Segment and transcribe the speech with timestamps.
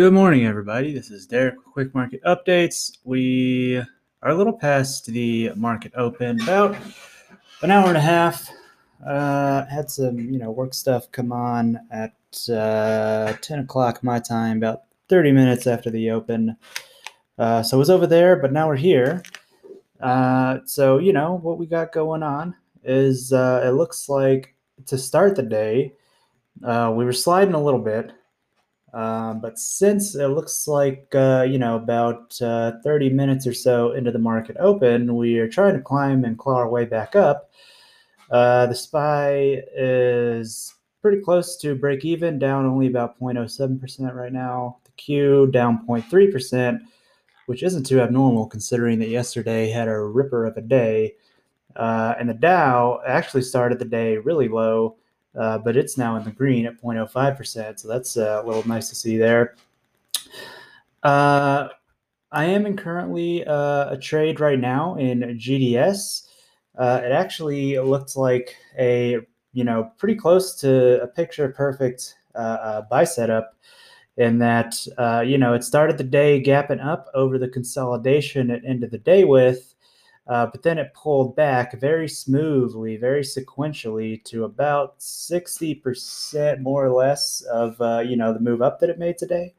[0.00, 0.94] Good morning, everybody.
[0.94, 2.90] This is Derek with Quick Market Updates.
[3.04, 3.76] We
[4.22, 6.74] are a little past the market open, about
[7.60, 8.48] an hour and a half.
[9.06, 12.14] Uh, had some, you know, work stuff come on at
[12.48, 16.56] uh, 10 o'clock my time, about 30 minutes after the open.
[17.36, 19.22] Uh, so I was over there, but now we're here.
[20.00, 22.54] Uh, so, you know, what we got going on
[22.84, 24.54] is uh, it looks like
[24.86, 25.92] to start the day,
[26.64, 28.12] uh, we were sliding a little bit.
[28.92, 33.92] Um, but since it looks like, uh, you know, about uh, 30 minutes or so
[33.92, 37.50] into the market open, we are trying to climb and claw our way back up.
[38.30, 44.78] Uh, the SPY is pretty close to break even, down only about 0.07% right now.
[44.84, 46.80] The Q down 0.3%,
[47.46, 51.14] which isn't too abnormal considering that yesterday had a ripper of a day.
[51.76, 54.96] Uh, and the Dow actually started the day really low
[55.38, 57.78] uh, but it's now in the green at 0.05%.
[57.78, 59.56] So that's uh, a little nice to see there.
[61.02, 61.68] Uh,
[62.32, 66.26] I am in currently uh, a trade right now in GDS.
[66.78, 69.18] Uh, it actually looked like a
[69.52, 72.14] you know pretty close to a picture perfect
[72.88, 73.56] buy setup
[74.16, 74.76] in that
[75.26, 79.24] you know it started the day gapping up over the consolidation it ended the day
[79.24, 79.74] with
[80.30, 86.92] uh, but then it pulled back very smoothly, very sequentially to about 60% more or
[86.92, 89.52] less of, uh, you know, the move up that it made today.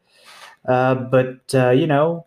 [0.65, 2.25] Uh, but, uh, you know,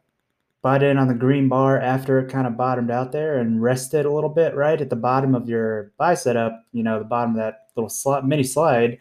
[0.60, 4.04] bought in on the green bar after it kind of bottomed out there and rested
[4.04, 7.30] a little bit right at the bottom of your buy setup, you know, the bottom
[7.30, 8.98] of that little slot, mini slide.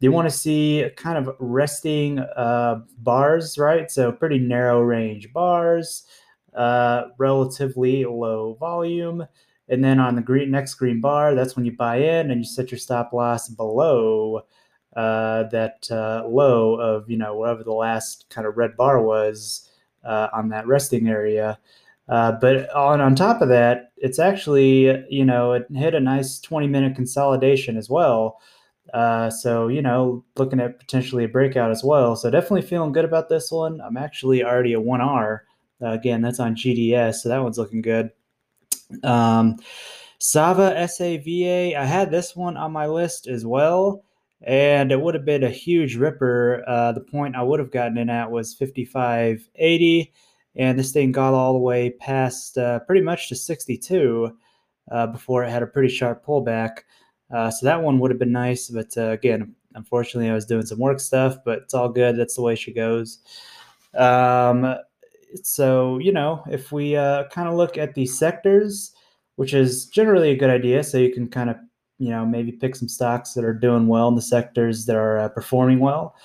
[0.00, 3.90] You want to see kind of resting uh, bars, right?
[3.90, 6.04] So pretty narrow range bars
[6.54, 9.26] uh, relatively low volume.
[9.68, 12.44] And then on the green next green bar, that's when you buy in and you
[12.44, 14.42] set your stop loss below
[14.96, 19.68] uh, that uh, low of you know whatever the last kind of red bar was
[20.04, 21.58] uh, on that resting area.
[22.08, 26.38] Uh, but on on top of that, it's actually you know it hit a nice
[26.40, 28.40] 20 minute consolidation as well.
[28.92, 32.14] Uh, so you know looking at potentially a breakout as well.
[32.14, 33.80] So definitely feeling good about this one.
[33.80, 35.44] I'm actually already a one R.
[35.82, 38.10] Uh, again, that's on GDS, so that one's looking good.
[39.02, 39.56] Um,
[40.18, 44.04] Sava SAVA, I had this one on my list as well,
[44.42, 46.64] and it would have been a huge ripper.
[46.66, 50.12] Uh, the point I would have gotten in at was 55.80,
[50.56, 54.36] and this thing got all the way past uh, pretty much to 62
[54.90, 56.78] uh, before it had a pretty sharp pullback.
[57.30, 60.66] Uh, so that one would have been nice, but uh, again, unfortunately, I was doing
[60.66, 62.16] some work stuff, but it's all good.
[62.16, 63.18] That's the way she goes.
[63.94, 64.76] Um,
[65.42, 68.92] so you know if we uh, kind of look at the sectors
[69.36, 71.56] which is generally a good idea so you can kind of
[71.98, 75.18] you know maybe pick some stocks that are doing well in the sectors that are
[75.18, 76.16] uh, performing well.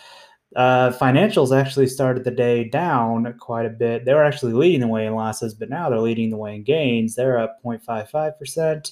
[0.56, 4.04] Uh, financials actually started the day down quite a bit.
[4.04, 6.64] They were actually leading the way in losses but now they're leading the way in
[6.64, 7.16] gains.
[7.16, 8.92] They're up 0.55%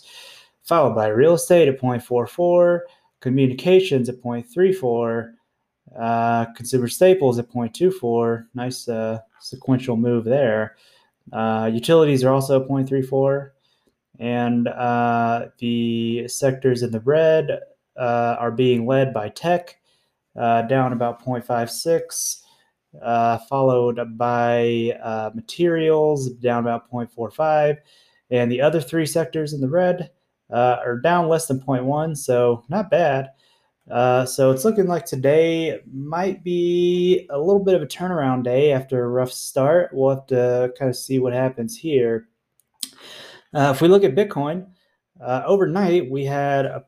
[0.64, 2.82] followed by real estate at 0.44
[3.22, 5.34] communications at 0.34
[5.98, 10.76] uh, consumer staples at 0.24 nice uh, sequential move there.
[11.34, 13.50] Uh, utilities are also 0.34,
[14.20, 17.60] and uh, the sectors in the red
[17.98, 19.78] uh, are being led by tech,
[20.38, 22.42] uh, down about 0.56,
[23.02, 24.92] uh, followed by
[25.36, 27.78] materials, down about 0.45,
[28.30, 30.12] and the other three sectors in the red
[30.50, 33.30] are down less than 0.1, so not bad.
[33.90, 38.74] Uh, so it's looking like today might be a little bit of a turnaround day
[38.74, 39.92] after a rough start.
[39.94, 42.28] We'll have to kind of see what happens here.
[43.54, 44.68] Uh, if we look at Bitcoin,
[45.22, 46.84] uh, overnight we had a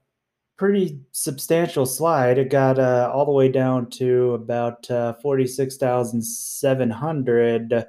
[0.58, 2.38] pretty substantial slide.
[2.38, 7.86] It got uh, all the way down to about uh, 46,700.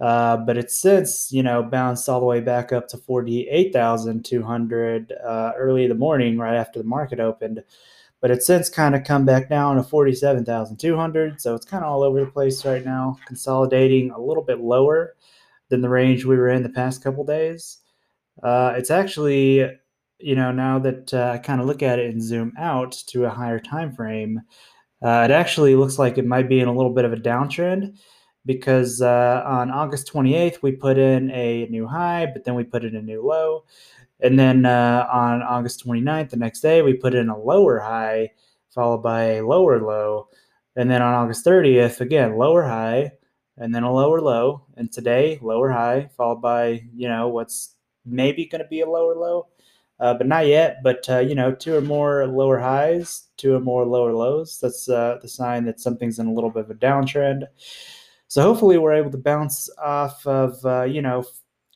[0.00, 5.12] Uh, but it's since you know bounced all the way back up to 48,200
[5.56, 7.62] early in the morning, right after the market opened
[8.24, 11.42] but it's since kind of come back down to 47,200.
[11.42, 15.14] So it's kind of all over the place right now, consolidating a little bit lower
[15.68, 17.80] than the range we were in the past couple days.
[18.42, 19.70] Uh, it's actually,
[20.20, 23.26] you know, now that uh, I kind of look at it and zoom out to
[23.26, 24.40] a higher time frame,
[25.02, 27.94] uh, it actually looks like it might be in a little bit of a downtrend
[28.46, 32.86] because uh, on August 28th, we put in a new high, but then we put
[32.86, 33.64] in a new low.
[34.20, 38.30] And then uh, on August 29th, the next day, we put in a lower high
[38.74, 40.28] followed by a lower low.
[40.76, 43.12] And then on August 30th, again, lower high
[43.58, 44.66] and then a lower low.
[44.76, 49.14] And today, lower high followed by, you know, what's maybe going to be a lower
[49.14, 49.46] low.
[50.00, 50.82] uh, but not yet.
[50.82, 54.58] But uh, you know, two or more lower highs, two or more lower lows.
[54.60, 57.44] That's uh, the sign that something's in a little bit of a downtrend.
[58.28, 61.24] So hopefully, we're able to bounce off of uh, you know,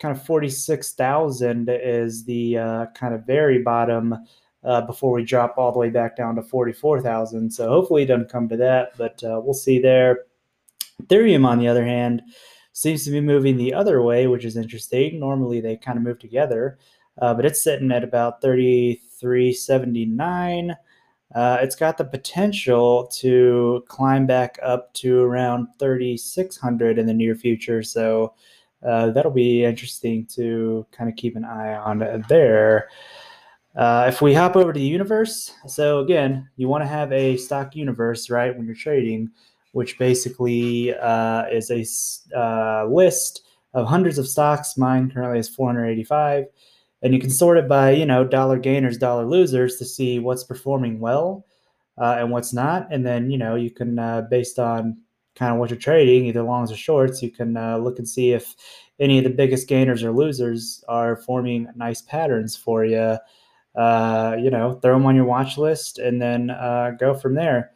[0.01, 4.15] kind of forty six thousand is the uh, kind of very bottom.
[4.65, 7.49] Uh, before we drop all the way back down to 44,000.
[7.49, 10.25] So hopefully it doesn't come to that, but we'll see there.
[11.01, 12.23] Ethereum, on the other hand,
[12.73, 15.21] seems to be moving the other way, which is interesting.
[15.21, 16.77] Normally they kind of move together
[17.21, 20.77] uh, but it's sitting at about 3379.
[21.35, 27.35] Uh, it's got the potential to climb back up to around 3600 in the near
[27.35, 27.83] future.
[27.83, 28.33] So
[28.87, 32.89] uh, that'll be interesting to kind of keep an eye on there.
[33.77, 37.37] Uh, if we hop over to the universe, so again, you want to have a
[37.37, 39.31] stock universe, right, when you're trading,
[39.73, 43.43] which basically uh, is a uh, list
[43.75, 44.77] of hundreds of stocks.
[44.77, 46.47] Mine currently is 485
[47.03, 50.45] and you can sort it by you know dollar gainers dollar losers to see what's
[50.45, 51.45] performing well
[51.99, 54.97] uh, and what's not and then you know you can uh, based on
[55.39, 58.33] kind of what you're trading either longs or shorts you can uh, look and see
[58.33, 58.55] if
[58.99, 63.17] any of the biggest gainers or losers are forming nice patterns for you
[63.77, 67.71] uh, you know throw them on your watch list and then uh, go from there.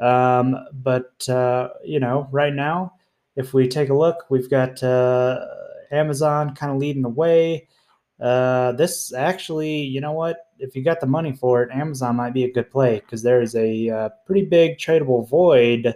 [0.00, 2.92] Um, but uh, you know right now
[3.36, 4.82] if we take a look we've got
[5.92, 7.68] amazon kind of leading the way.
[8.20, 10.46] Uh, this actually, you know what?
[10.58, 13.42] If you got the money for it, Amazon might be a good play because there
[13.42, 15.94] is a uh, pretty big tradable void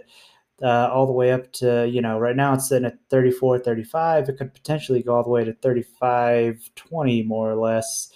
[0.63, 4.29] uh, all the way up to, you know, right now it's sitting at 34, 35.
[4.29, 8.09] It could potentially go all the way to 35, 20 more or less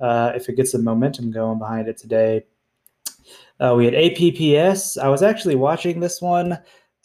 [0.00, 2.44] uh, if it gets some momentum going behind it today.
[3.60, 4.96] Uh, we had APPS.
[4.96, 6.58] I was actually watching this one,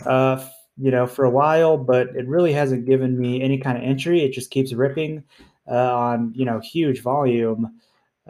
[0.05, 0.45] uh,
[0.77, 4.21] you know, for a while, but it really hasn't given me any kind of entry.
[4.23, 5.23] It just keeps ripping
[5.69, 7.79] uh, on you know huge volume,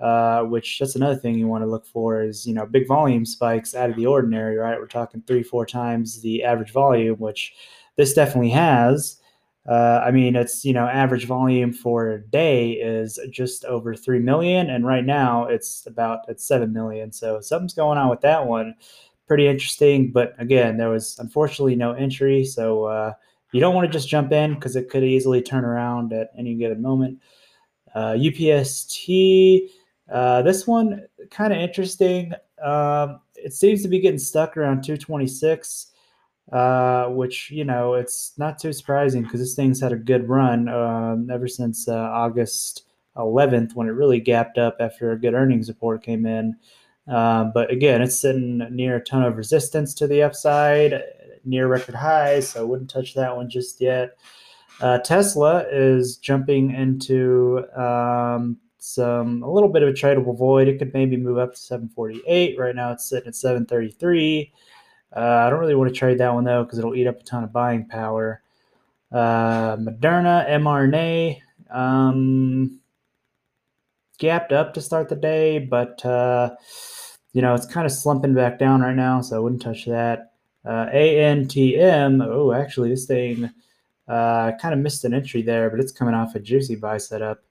[0.02, 3.26] uh, which that's another thing you want to look for is you know big volume
[3.26, 4.58] spikes out of the ordinary.
[4.58, 7.54] Right, we're talking three four times the average volume, which
[7.96, 9.20] this definitely has.
[9.68, 14.20] Uh, I mean, it's you know average volume for a day is just over three
[14.20, 17.12] million, and right now it's about at seven million.
[17.12, 18.76] So something's going on with that one.
[19.28, 23.14] Pretty interesting, but again, there was unfortunately no entry, so uh,
[23.54, 26.54] you don't want to just jump in because it could easily turn around at any
[26.56, 27.20] given moment.
[27.96, 29.70] Uh, UPST,
[30.12, 32.34] uh, this one kind of interesting.
[32.64, 35.88] Um, it seems to be getting stuck around 226,
[36.52, 40.70] uh, which you know it's not too surprising because this thing's had a good run
[40.70, 42.84] um, ever since uh, August
[43.18, 46.56] 11th when it really gapped up after a good earnings report came in.
[47.08, 51.02] Um, but again, it's sitting near a ton of resistance to the upside
[51.46, 54.18] near record highs, so I wouldn't touch that one just yet.
[54.82, 60.68] Uh, Tesla is jumping into um, some a little bit of a tradable void.
[60.68, 62.60] It could maybe move up to 748.
[62.60, 64.52] Right now, it's sitting at 733.
[65.16, 67.24] Uh, I don't really want to trade that one though because it'll eat up a
[67.24, 68.42] ton of buying power.
[69.12, 71.40] Uh, Moderna mRNA
[71.72, 72.80] um,
[74.18, 76.56] gapped up to start the day, but uh,
[77.34, 80.34] you know it's kind of slumping back down right now, so I wouldn't touch that.
[80.66, 83.50] Uh, ANTM, oh, actually, this thing
[84.08, 87.44] uh, kind of missed an entry there, but it's coming off a juicy buy setup.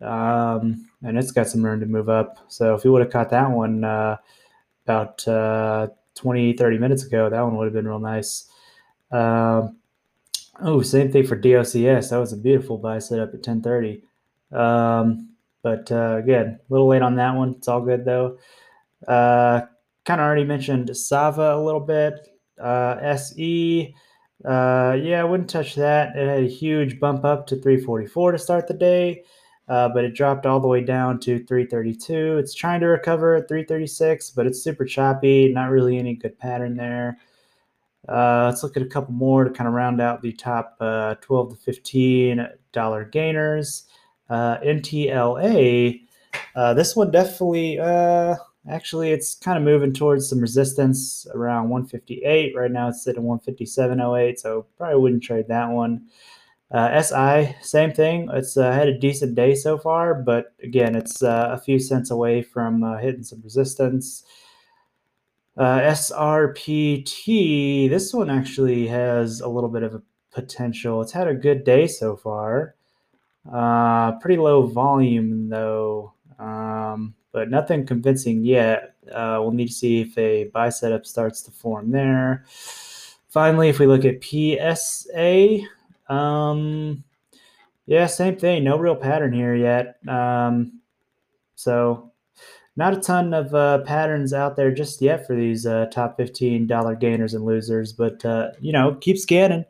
[0.00, 2.38] Um, and it's got some room to move up.
[2.48, 4.16] So if you would have caught that one uh,
[4.86, 8.50] about uh, 20, 30 minutes ago, that one would have been real nice.
[9.10, 9.78] Um,
[10.60, 12.10] oh, same thing for DOCS.
[12.10, 14.02] That was a beautiful buy setup at 1030.
[14.52, 15.30] Um,
[15.62, 17.54] but uh, again, a little late on that one.
[17.58, 18.38] It's all good though.
[19.06, 19.62] Uh,
[20.04, 22.14] kind of already mentioned Sava a little bit.
[22.60, 23.94] Uh, SE,
[24.44, 26.16] uh, yeah, I wouldn't touch that.
[26.16, 29.24] It had a huge bump up to 344 to start the day,
[29.70, 32.36] uh, but it dropped all the way down to 332.
[32.36, 35.50] It's trying to recover at 336, but it's super choppy.
[35.50, 37.18] Not really any good pattern there.
[38.08, 41.14] Uh, let's look at a couple more to kind of round out the top uh,
[41.22, 43.84] 12 to 15 dollar gainers.
[44.28, 46.02] Uh, NTLA,
[46.54, 48.34] uh, this one definitely uh,
[48.68, 52.54] Actually, it's kind of moving towards some resistance around 158.
[52.54, 56.06] Right now, it's sitting at 157.08, so probably wouldn't trade that one.
[56.70, 58.28] Uh, SI, same thing.
[58.32, 62.12] It's uh, had a decent day so far, but again, it's uh, a few cents
[62.12, 64.22] away from uh, hitting some resistance.
[65.56, 71.02] Uh, SRPT, this one actually has a little bit of a potential.
[71.02, 72.76] It's had a good day so far.
[73.52, 76.14] Uh, pretty low volume, though.
[76.38, 78.94] Um, but nothing convincing yet.
[79.12, 82.44] We'll need to see if a buy setup starts to form there.
[83.28, 85.66] Finally, if we look at PSA,
[86.10, 87.04] um,
[87.86, 88.64] yeah, same thing.
[88.64, 89.96] No real pattern here yet.
[90.08, 90.80] Um,
[91.56, 92.12] So
[92.76, 96.66] not a ton of uh, patterns out there just yet for these uh, top fifteen
[96.66, 99.64] dollar gainers and losers, but uh, you know, keep scanning,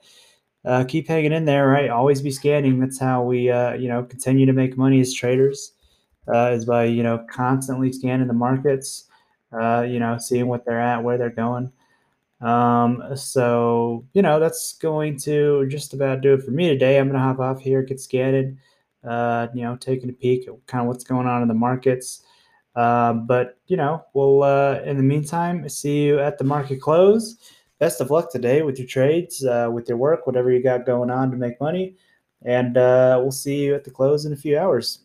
[0.64, 1.90] uh, keep hanging in there, right?
[1.90, 2.80] Always be scanning.
[2.80, 5.72] That's how we uh, you know continue to make money as traders,
[6.32, 9.06] uh, is by you know constantly scanning the markets,
[9.52, 11.72] uh, you know, seeing what they're at, where they're going.
[12.40, 16.98] Um, so you know that's going to just about do it for me today.
[16.98, 18.58] I'm gonna hop off here, get scanned,
[19.04, 22.22] uh, you know, taking a peek at kind of what's going on in the markets.
[22.76, 27.36] Uh, but you know, we'll uh, in the meantime see you at the market close.
[27.78, 31.10] Best of luck today with your trades, uh, with your work, whatever you got going
[31.10, 31.96] on to make money,
[32.44, 35.00] and uh, we'll see you at the close in a few hours.